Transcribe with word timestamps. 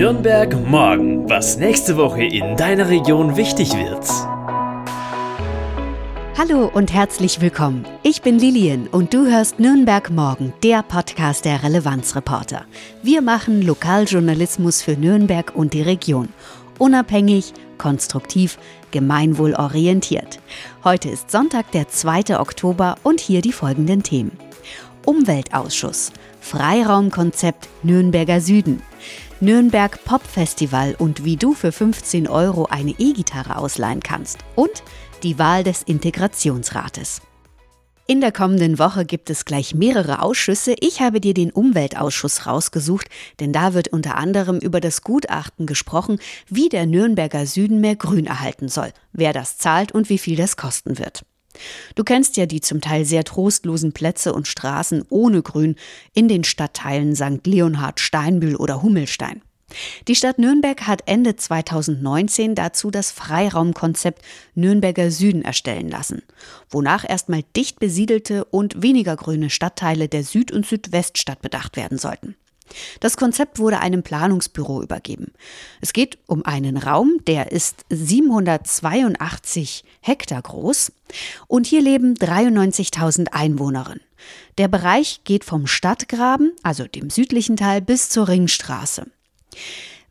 Nürnberg 0.00 0.66
morgen, 0.66 1.28
was 1.28 1.58
nächste 1.58 1.98
Woche 1.98 2.24
in 2.24 2.56
deiner 2.56 2.88
Region 2.88 3.36
wichtig 3.36 3.74
wird. 3.74 4.08
Hallo 6.38 6.70
und 6.72 6.90
herzlich 6.90 7.42
willkommen. 7.42 7.84
Ich 8.02 8.22
bin 8.22 8.38
Lilian 8.38 8.86
und 8.86 9.12
du 9.12 9.26
hörst 9.26 9.60
Nürnberg 9.60 10.08
morgen, 10.08 10.54
der 10.62 10.82
Podcast 10.82 11.44
der 11.44 11.62
Relevanzreporter. 11.62 12.64
Wir 13.02 13.20
machen 13.20 13.60
Lokaljournalismus 13.60 14.80
für 14.80 14.92
Nürnberg 14.92 15.54
und 15.54 15.74
die 15.74 15.82
Region. 15.82 16.30
Unabhängig, 16.78 17.52
konstruktiv, 17.76 18.56
gemeinwohlorientiert. 18.92 20.40
Heute 20.82 21.10
ist 21.10 21.30
Sonntag, 21.30 21.72
der 21.72 21.90
2. 21.90 22.40
Oktober 22.40 22.94
und 23.02 23.20
hier 23.20 23.42
die 23.42 23.52
folgenden 23.52 24.02
Themen. 24.02 24.32
Umweltausschuss, 25.04 26.10
Freiraumkonzept 26.40 27.68
Nürnberger 27.82 28.40
Süden, 28.40 28.80
Nürnberg 29.40 30.04
Pop 30.04 30.26
Festival 30.26 30.94
und 30.98 31.24
wie 31.24 31.36
du 31.36 31.54
für 31.54 31.72
15 31.72 32.28
Euro 32.28 32.66
eine 32.66 32.92
E-Gitarre 32.98 33.56
ausleihen 33.56 34.00
kannst 34.00 34.38
und 34.56 34.82
die 35.22 35.38
Wahl 35.38 35.64
des 35.64 35.82
Integrationsrates. 35.82 37.22
In 38.10 38.20
der 38.20 38.32
kommenden 38.32 38.80
Woche 38.80 39.04
gibt 39.04 39.30
es 39.30 39.44
gleich 39.44 39.72
mehrere 39.72 40.20
Ausschüsse. 40.20 40.74
Ich 40.80 41.00
habe 41.00 41.20
dir 41.20 41.32
den 41.32 41.52
Umweltausschuss 41.52 42.44
rausgesucht, 42.44 43.06
denn 43.38 43.52
da 43.52 43.72
wird 43.72 43.86
unter 43.86 44.16
anderem 44.16 44.58
über 44.58 44.80
das 44.80 45.02
Gutachten 45.02 45.64
gesprochen, 45.64 46.18
wie 46.48 46.68
der 46.68 46.86
Nürnberger 46.86 47.46
Süden 47.46 47.80
mehr 47.80 47.94
Grün 47.94 48.26
erhalten 48.26 48.68
soll, 48.68 48.92
wer 49.12 49.32
das 49.32 49.58
zahlt 49.58 49.92
und 49.92 50.08
wie 50.08 50.18
viel 50.18 50.34
das 50.34 50.56
kosten 50.56 50.98
wird. 50.98 51.24
Du 51.94 52.04
kennst 52.04 52.36
ja 52.36 52.46
die 52.46 52.60
zum 52.60 52.80
Teil 52.80 53.04
sehr 53.04 53.24
trostlosen 53.24 53.92
Plätze 53.92 54.32
und 54.32 54.48
Straßen 54.48 55.04
ohne 55.08 55.42
Grün 55.42 55.76
in 56.14 56.28
den 56.28 56.44
Stadtteilen 56.44 57.14
St. 57.14 57.46
Leonhard, 57.46 58.00
Steinbühl 58.00 58.56
oder 58.56 58.82
Hummelstein. 58.82 59.42
Die 60.08 60.16
Stadt 60.16 60.38
Nürnberg 60.38 60.86
hat 60.86 61.02
Ende 61.06 61.36
2019 61.36 62.54
dazu 62.54 62.90
das 62.90 63.10
Freiraumkonzept 63.10 64.22
Nürnberger 64.54 65.10
Süden 65.10 65.42
erstellen 65.42 65.88
lassen, 65.88 66.22
wonach 66.68 67.08
erstmal 67.08 67.44
dicht 67.56 67.78
besiedelte 67.78 68.44
und 68.46 68.82
weniger 68.82 69.16
grüne 69.16 69.50
Stadtteile 69.50 70.08
der 70.08 70.24
Süd- 70.24 70.52
und 70.52 70.66
Südweststadt 70.66 71.42
bedacht 71.42 71.76
werden 71.76 71.98
sollten. 71.98 72.34
Das 73.00 73.16
Konzept 73.16 73.58
wurde 73.58 73.80
einem 73.80 74.02
Planungsbüro 74.02 74.82
übergeben. 74.82 75.32
Es 75.80 75.92
geht 75.92 76.18
um 76.26 76.44
einen 76.44 76.76
Raum, 76.76 77.18
der 77.26 77.52
ist 77.52 77.84
782 77.90 79.84
Hektar 80.00 80.42
groß 80.42 80.92
und 81.46 81.66
hier 81.66 81.82
leben 81.82 82.14
93.000 82.14 83.28
Einwohnerinnen. 83.32 84.02
Der 84.58 84.68
Bereich 84.68 85.22
geht 85.24 85.44
vom 85.44 85.66
Stadtgraben, 85.66 86.52
also 86.62 86.84
dem 86.84 87.10
südlichen 87.10 87.56
Teil, 87.56 87.80
bis 87.80 88.08
zur 88.10 88.28
Ringstraße. 88.28 89.06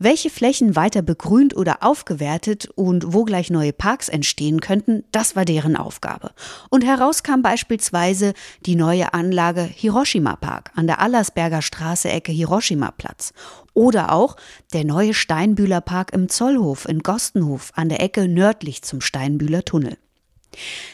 Welche 0.02 0.30
Flächen 0.30 0.78
weiter 0.78 1.02
begrünt 1.02 1.58
oder 1.58 1.84
aufgewertet 1.84 2.70
und 2.76 3.14
wo 3.14 3.26
gleich 3.26 3.50
neue 3.50 3.74
Parks 3.74 4.08
entstehen 4.08 4.62
könnten, 4.62 5.04
das 5.12 5.36
war 5.36 5.44
deren 5.44 5.76
Aufgabe. 5.76 6.32
Und 6.70 6.86
heraus 6.86 7.22
kam 7.22 7.42
beispielsweise 7.42 8.34
die 8.66 8.78
neue 8.78 9.14
Anlage 9.14 9.62
Hiroshima 9.62 10.38
Park 10.38 10.72
an 10.76 10.88
der 10.88 11.02
Allersberger 11.02 11.62
Straße 11.62 12.08
Ecke 12.08 12.32
Hiroshima 12.32 12.92
Platz. 12.92 13.34
Oder 13.74 14.14
auch 14.14 14.38
der 14.72 14.86
neue 14.86 15.14
Steinbühler 15.14 15.82
Park 15.82 16.14
im 16.14 16.30
Zollhof 16.30 16.88
in 16.88 17.00
Gostenhof 17.00 17.74
an 17.76 17.90
der 17.90 18.02
Ecke 18.02 18.30
nördlich 18.30 18.84
zum 18.84 19.02
Steinbühler 19.02 19.66
Tunnel. 19.66 19.98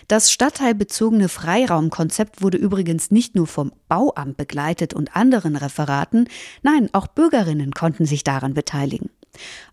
Das 0.08 0.31
stadtteilbezogene 0.31 1.30
Freiraumkonzept 1.30 2.41
wurde 2.41 2.58
übrigens 2.58 3.11
nicht 3.11 3.35
nur 3.35 3.47
vom 3.47 3.71
Bauamt 3.88 4.38
begleitet 4.38 4.94
und 4.94 5.16
anderen 5.16 5.55
Referaten, 5.55 6.27
nein, 6.63 6.89
auch 6.94 7.08
Bürgerinnen 7.08 7.71
konnten 7.71 8.05
sich 8.05 8.23
daran 8.23 8.53
beteiligen. 8.53 9.09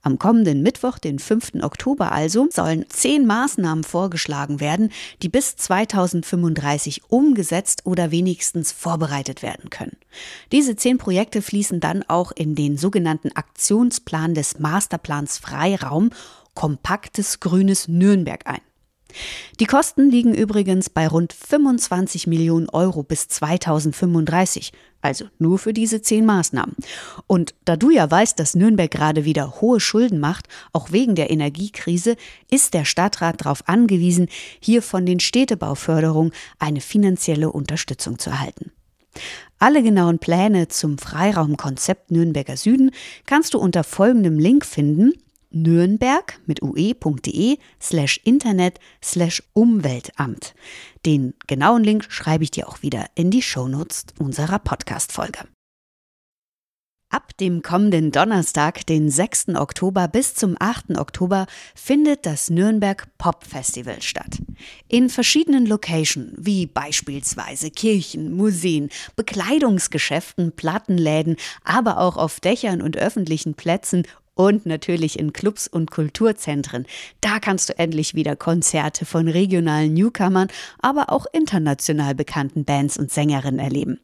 Am 0.03 0.19
kommenden 0.19 0.63
Mittwoch, 0.63 0.99
den 0.99 1.19
5. 1.19 1.63
Oktober 1.63 2.13
also, 2.13 2.49
sollen 2.51 2.85
zehn 2.89 3.27
Maßnahmen 3.27 3.85
vorgeschlagen 3.85 4.61
werden, 4.61 4.91
die 5.23 5.29
bis 5.29 5.57
2035 5.57 7.03
umgesetzt 7.09 7.83
oder 7.85 8.11
wenigstens 8.11 8.73
vorbereitet 8.73 9.43
werden 9.43 9.71
können. 9.71 9.97
Diese 10.51 10.77
zehn 10.77 10.99
Projekte 10.99 11.43
fließen 11.43 11.81
dann 11.81 12.03
auch 12.09 12.33
in 12.33 12.55
den 12.55 12.77
sogenannten 12.77 13.33
Aktionsplan 13.33 14.35
des 14.35 14.59
Masterplans 14.59 15.39
Freiraum 15.39 16.11
Kompaktes 16.55 17.41
Grünes 17.41 17.89
Nürnberg 17.89 18.47
ein. 18.47 18.61
Die 19.61 19.67
Kosten 19.67 20.11
liegen 20.11 20.35
übrigens 20.35 20.91
bei 20.91 21.07
rund 21.07 21.33
25 21.33 22.27
Millionen 22.27 22.69
Euro 22.69 23.03
bis 23.03 23.29
2035, 23.29 24.73
also 25.01 25.27
nur 25.39 25.59
für 25.59 25.73
diese 25.73 26.03
zehn 26.03 26.25
Maßnahmen. 26.25 26.77
Und 27.27 27.55
da 27.65 27.77
du 27.77 27.91
ja 27.91 28.11
weißt, 28.11 28.39
dass 28.39 28.55
Nürnberg 28.55 28.91
gerade 28.91 29.25
wieder 29.25 29.61
hohe 29.61 29.81
Schulden 29.81 30.21
macht, 30.21 30.49
auch 30.73 30.93
wegen 30.93 31.15
der 31.15 31.31
Energiekrise, 31.31 32.17
ist 32.51 32.75
der 32.75 32.85
Stadtrat 32.85 33.41
darauf 33.45 33.69
angewiesen, 33.69 34.29
hier 34.61 34.83
von 34.83 35.07
den 35.07 35.21
Städtebauförderungen 35.21 36.33
eine 36.59 36.81
finanzielle 36.81 37.51
Unterstützung 37.51 38.19
zu 38.19 38.31
erhalten. 38.31 38.73
Alle 39.59 39.83
genauen 39.83 40.19
Pläne 40.19 40.69
zum 40.69 40.99
Freiraumkonzept 40.99 42.11
Nürnberger 42.11 42.57
Süden 42.57 42.91
kannst 43.27 43.55
du 43.55 43.59
unter 43.59 43.85
folgendem 43.85 44.39
Link 44.39 44.65
finden 44.65 45.13
nürnberg 45.53 46.41
mit 46.47 46.63
ue.de 46.63 47.59
slash 47.81 48.21
internet 48.25 48.79
slash 49.03 49.43
Umweltamt. 49.53 50.55
Den 51.05 51.35
genauen 51.47 51.85
Link 51.85 52.07
schreibe 52.09 52.45
ich 52.45 52.51
dir 52.51 52.69
auch 52.69 52.83
wieder 52.83 53.07
in 53.15 53.31
die 53.31 53.43
Shownotes 53.43 54.07
unserer 54.19 54.59
Podcast-Folge. 54.59 55.47
Ab 57.13 57.37
dem 57.37 57.61
kommenden 57.61 58.11
Donnerstag, 58.11 58.87
den 58.87 59.11
6. 59.11 59.49
Oktober 59.57 60.09
bis 60.09 60.35
zum 60.35 60.57
8. 60.59 60.97
Oktober 60.97 61.47
findet 61.75 62.25
das 62.25 62.49
Nürnberg 62.49 63.07
Pop 63.19 63.45
Festival 63.45 64.01
statt. 64.01 64.39
In 64.89 65.11
verschiedenen 65.11 65.67
Locations, 65.67 66.33
wie 66.39 66.65
beispielsweise 66.65 67.71
Kirchen, 67.71 68.35
Museen, 68.35 68.89
Bekleidungsgeschäften, 69.15 70.53
Plattenläden, 70.53 71.37
aber 71.65 71.99
auch 71.99 72.17
auf 72.17 72.41
Dächern 72.41 72.81
und 72.81 72.97
öffentlichen 72.97 73.57
Plätzen 73.57 74.05
und 74.35 74.67
natürlich 74.67 75.19
in 75.19 75.33
Clubs 75.33 75.69
und 75.69 75.91
Kulturzentren. 75.91 76.87
Da 77.21 77.39
kannst 77.39 77.69
du 77.69 77.79
endlich 77.79 78.15
wieder 78.15 78.37
Konzerte 78.37 79.05
von 79.05 79.29
regionalen 79.29 79.95
Newcomern, 79.95 80.49
aber 80.81 81.11
auch 81.11 81.27
international 81.33 82.15
bekannten 82.15 82.65
Bands 82.65 82.99
und 82.99 83.11
Sängerinnen 83.11 83.61
erleben. 83.61 84.01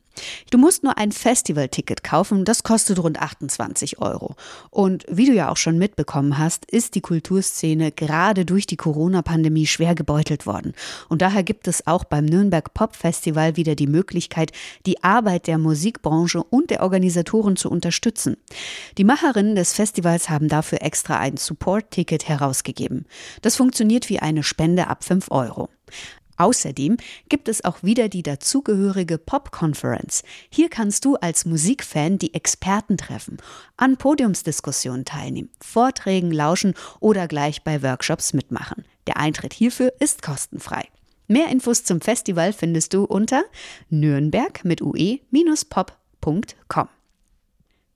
Du 0.50 0.58
musst 0.58 0.82
nur 0.82 0.98
ein 0.98 1.12
Festivalticket 1.12 2.02
kaufen, 2.02 2.44
das 2.44 2.62
kostet 2.62 2.98
rund 3.02 3.20
28 3.20 3.98
Euro. 4.00 4.36
Und 4.70 5.04
wie 5.10 5.26
du 5.26 5.32
ja 5.32 5.50
auch 5.50 5.56
schon 5.56 5.78
mitbekommen 5.78 6.38
hast, 6.38 6.64
ist 6.66 6.94
die 6.94 7.00
Kulturszene 7.00 7.92
gerade 7.92 8.44
durch 8.44 8.66
die 8.66 8.76
Corona-Pandemie 8.76 9.66
schwer 9.66 9.94
gebeutelt 9.94 10.46
worden. 10.46 10.72
Und 11.08 11.22
daher 11.22 11.42
gibt 11.42 11.68
es 11.68 11.86
auch 11.86 12.04
beim 12.04 12.24
Nürnberg 12.24 12.72
Pop 12.74 12.96
Festival 12.96 13.56
wieder 13.56 13.74
die 13.74 13.86
Möglichkeit, 13.86 14.52
die 14.86 15.02
Arbeit 15.02 15.46
der 15.46 15.58
Musikbranche 15.58 16.42
und 16.42 16.70
der 16.70 16.82
Organisatoren 16.82 17.56
zu 17.56 17.70
unterstützen. 17.70 18.36
Die 18.96 19.04
Macherinnen 19.04 19.54
des 19.54 19.72
Festivals 19.72 20.30
haben 20.30 20.48
dafür 20.48 20.82
extra 20.82 21.18
ein 21.18 21.36
Support-Ticket 21.36 22.28
herausgegeben. 22.28 23.06
Das 23.42 23.56
funktioniert 23.56 24.08
wie 24.08 24.18
eine 24.18 24.42
Spende 24.42 24.88
ab 24.88 25.04
5 25.04 25.30
Euro. 25.30 25.68
Außerdem 26.38 26.96
gibt 27.28 27.48
es 27.48 27.64
auch 27.64 27.82
wieder 27.82 28.08
die 28.08 28.22
dazugehörige 28.22 29.18
Pop-Conference. 29.18 30.22
Hier 30.48 30.70
kannst 30.70 31.04
du 31.04 31.16
als 31.16 31.44
Musikfan 31.44 32.16
die 32.18 32.32
Experten 32.32 32.96
treffen, 32.96 33.36
an 33.76 33.96
Podiumsdiskussionen 33.96 35.04
teilnehmen, 35.04 35.50
Vorträgen 35.60 36.30
lauschen 36.30 36.74
oder 37.00 37.28
gleich 37.28 37.64
bei 37.64 37.82
Workshops 37.82 38.32
mitmachen. 38.32 38.84
Der 39.06 39.18
Eintritt 39.18 39.52
hierfür 39.52 39.92
ist 39.98 40.22
kostenfrei. 40.22 40.84
Mehr 41.26 41.48
Infos 41.48 41.84
zum 41.84 42.00
Festival 42.00 42.54
findest 42.54 42.94
du 42.94 43.04
unter 43.04 43.42
nürnberg 43.90 44.64
mit 44.64 44.80
ue-pop.com. 44.80 45.88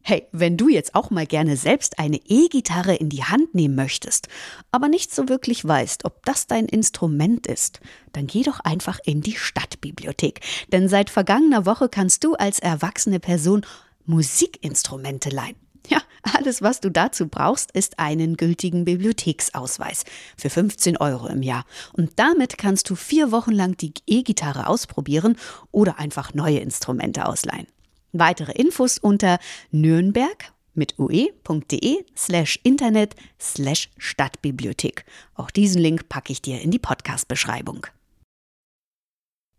Hey, 0.04 0.26
wenn 0.32 0.56
du 0.56 0.68
jetzt 0.68 0.96
auch 0.96 1.10
mal 1.10 1.26
gerne 1.26 1.56
selbst 1.56 2.00
eine 2.00 2.16
E-Gitarre 2.16 2.96
in 2.96 3.08
die 3.08 3.22
Hand 3.22 3.54
nehmen 3.54 3.76
möchtest, 3.76 4.26
aber 4.72 4.88
nicht 4.88 5.14
so 5.14 5.28
wirklich 5.28 5.64
weißt, 5.64 6.04
ob 6.04 6.24
das 6.24 6.48
dein 6.48 6.66
Instrument 6.66 7.46
ist, 7.46 7.80
dann 8.12 8.26
geh 8.26 8.42
doch 8.42 8.58
einfach 8.58 8.98
in 9.04 9.20
die 9.20 9.36
Stadtbibliothek. 9.36 10.40
Denn 10.72 10.88
seit 10.88 11.08
vergangener 11.08 11.66
Woche 11.66 11.88
kannst 11.88 12.24
du 12.24 12.34
als 12.34 12.58
erwachsene 12.58 13.20
Person 13.20 13.64
Musikinstrumente 14.04 15.30
leihen. 15.30 15.54
Ja, 15.88 16.02
alles, 16.34 16.62
was 16.62 16.80
du 16.80 16.90
dazu 16.90 17.28
brauchst, 17.28 17.70
ist 17.70 18.00
einen 18.00 18.36
gültigen 18.36 18.84
Bibliotheksausweis 18.84 20.04
für 20.36 20.50
15 20.50 20.96
Euro 20.96 21.28
im 21.28 21.42
Jahr. 21.42 21.64
Und 21.92 22.10
damit 22.16 22.58
kannst 22.58 22.90
du 22.90 22.96
vier 22.96 23.30
Wochen 23.30 23.52
lang 23.52 23.76
die 23.76 23.94
E-Gitarre 24.08 24.66
ausprobieren 24.66 25.36
oder 25.70 26.00
einfach 26.00 26.34
neue 26.34 26.58
Instrumente 26.58 27.26
ausleihen. 27.26 27.68
Weitere 28.12 28.52
Infos 28.52 28.98
unter 28.98 29.38
nürnberg 29.70 30.52
mit 30.74 30.98
ue.de 30.98 32.04
slash 32.16 32.58
internet 32.62 33.14
slash 33.40 33.90
Stadtbibliothek. 33.98 35.04
Auch 35.34 35.50
diesen 35.50 35.80
Link 35.80 36.08
packe 36.08 36.32
ich 36.32 36.42
dir 36.42 36.60
in 36.60 36.70
die 36.70 36.78
Podcast-Beschreibung. 36.78 37.86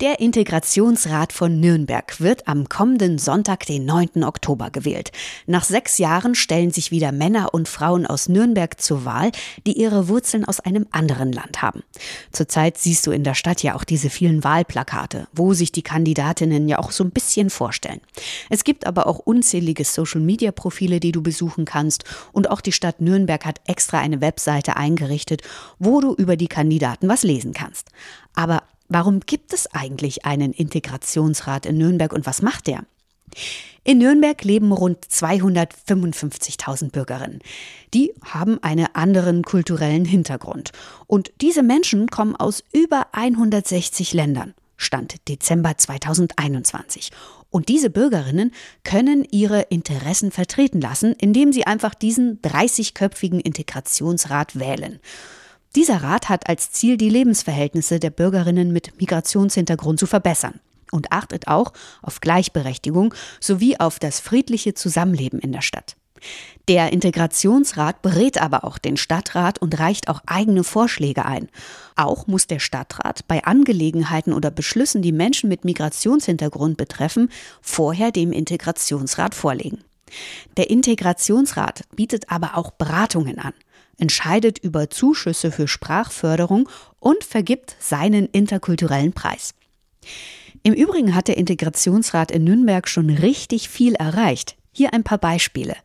Der 0.02 0.20
Integrationsrat 0.20 1.32
von 1.32 1.60
Nürnberg 1.60 2.20
wird 2.20 2.48
am 2.48 2.68
kommenden 2.68 3.20
Sonntag, 3.20 3.68
den 3.68 3.86
9. 3.86 4.24
Oktober, 4.24 4.72
gewählt. 4.72 5.12
Nach 5.46 5.64
sechs 5.64 6.00
Jahren 6.00 6.34
stellen 6.34 6.72
sich 6.72 6.90
wieder 6.90 7.12
Männer 7.12 7.54
und 7.54 7.68
Frauen 7.68 8.08
aus 8.08 8.28
Nürnberg 8.28 8.82
zur 8.82 9.06
Wahl, 9.06 9.32
die 9.68 9.80
ihre 9.80 10.08
Wurzeln 10.08 10.46
aus 10.46 10.60
einem 10.60 10.88
anderen 10.90 11.32
Land 11.32 11.62
haben. 11.62 11.84
Zurzeit 12.32 12.80
siehst 12.80 13.06
du 13.06 13.12
in 13.12 13.24
der 13.24 13.36
Stadt 13.36 13.62
ja 13.62 13.76
auch 13.76 13.84
diese 13.84 14.10
vielen 14.10 14.44
Wahlplakate, 14.44 15.28
wo 15.32 15.54
sich 15.54 15.72
die 15.72 15.84
Kandidatinnen 15.84 16.68
ja 16.68 16.80
auch 16.80 16.92
so 16.92 17.04
ein 17.04 17.12
bisschen 17.12 17.52
vorstellen. 17.52 18.02
Es 18.50 18.64
gibt 18.64 18.88
aber 18.88 19.06
auch 19.06 19.20
unzählige 19.20 19.86
Social-Media-Profile, 19.86 21.00
die 21.02 21.12
du 21.12 21.22
besuchen 21.22 21.66
kannst 21.66 22.04
und 22.32 22.50
auch 22.50 22.62
die 22.62 22.72
Stadt 22.72 23.00
Nürnberg 23.00 23.46
hat 23.46 23.62
extra 23.68 24.00
eine 24.00 24.22
Webseite 24.22 24.76
eingerichtet, 24.76 25.44
wo 25.78 26.02
du 26.02 26.16
über 26.16 26.36
die 26.36 26.48
Kandidaten 26.48 27.08
was 27.08 27.22
lesen 27.22 27.54
kannst. 27.54 27.90
Aber 28.34 28.64
Warum 28.88 29.22
gibt 29.22 29.54
es 29.54 29.68
eigentlich 29.74 30.26
einen 30.26 30.54
Integrationsrat 30.54 31.66
in 31.66 31.78
Nürnberg 31.78 32.14
und 32.14 32.26
was 32.26 32.42
macht 32.42 32.68
der? 32.68 32.86
In 33.84 33.98
Nürnberg 33.98 34.42
leben 34.44 34.72
rund 34.72 35.06
255.000 35.06 36.92
Bürgerinnen. 36.92 37.40
Die 37.94 38.14
haben 38.24 38.62
einen 38.64 38.88
anderen 38.94 39.44
kulturellen 39.44 40.06
Hintergrund. 40.06 40.72
Und 41.08 41.32
diese 41.42 41.64
Menschen 41.64 42.08
kommen 42.08 42.36
aus 42.36 42.64
über 42.72 43.08
160 43.12 44.14
Ländern. 44.14 44.54
Stand 44.78 45.28
Dezember 45.28 45.78
2021. 45.78 47.12
Und 47.50 47.70
diese 47.70 47.90
Bürgerinnen 47.90 48.52
können 48.84 49.28
ihre 49.30 49.62
Interessen 49.62 50.32
vertreten 50.32 50.82
lassen, 50.82 51.14
indem 51.14 51.54
sie 51.54 51.68
einfach 51.68 51.94
diesen 51.94 52.42
30-köpfigen 52.42 53.40
Integrationsrat 53.40 54.58
wählen. 54.60 55.00
Dieser 55.76 56.04
Rat 56.04 56.30
hat 56.30 56.50
als 56.50 56.72
Ziel, 56.72 56.98
die 56.98 57.10
Lebensverhältnisse 57.10 58.00
der 58.00 58.12
Bürgerinnen 58.12 58.72
mit 58.72 59.00
Migrationshintergrund 59.00 60.00
zu 60.00 60.06
verbessern 60.06 60.60
und 60.92 61.12
achtet 61.12 61.48
auch 61.48 61.74
auf 62.04 62.22
Gleichberechtigung 62.22 63.16
sowie 63.40 63.78
auf 63.78 63.98
das 63.98 64.20
friedliche 64.20 64.76
Zusammenleben 64.76 65.40
in 65.40 65.52
der 65.52 65.62
Stadt. 65.62 65.96
Der 66.68 66.94
Integrationsrat 66.94 68.02
berät 68.02 68.42
aber 68.42 68.64
auch 68.64 68.78
den 68.78 68.98
Stadtrat 68.98 69.60
und 69.60 69.78
reicht 69.80 70.08
auch 70.08 70.22
eigene 70.26 70.64
Vorschläge 70.64 71.26
ein. 71.26 71.50
Auch 71.96 72.28
muss 72.28 72.48
der 72.48 72.60
Stadtrat 72.60 73.28
bei 73.28 73.44
Angelegenheiten 73.44 74.32
oder 74.32 74.52
Beschlüssen, 74.52 75.02
die 75.02 75.12
Menschen 75.12 75.50
mit 75.50 75.66
Migrationshintergrund 75.66 76.78
betreffen, 76.78 77.30
vorher 77.62 78.12
dem 78.12 78.32
Integrationsrat 78.32 79.36
vorlegen. 79.36 79.84
Der 80.56 80.70
Integrationsrat 80.70 81.82
bietet 81.96 82.30
aber 82.30 82.58
auch 82.58 82.72
Beratungen 82.72 83.40
an 83.40 83.54
entscheidet 83.98 84.60
über 84.60 84.90
Zuschüsse 84.90 85.52
für 85.52 85.68
Sprachförderung 85.68 86.70
und 87.00 87.24
vergibt 87.24 87.76
seinen 87.80 88.28
interkulturellen 88.28 89.14
Preis. 89.14 89.54
Im 90.64 90.74
Übrigen 90.74 91.14
hat 91.14 91.28
der 91.28 91.38
Integrationsrat 91.38 92.32
in 92.32 92.46
Nürnberg 92.46 92.88
schon 92.88 93.10
richtig 93.10 93.70
viel 93.70 93.96
erreicht. 93.96 94.56
Hier 94.72 94.94
ein 94.94 95.04
paar 95.04 95.20
Beispiele. 95.20 95.76